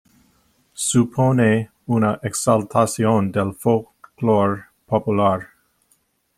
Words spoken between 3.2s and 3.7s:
del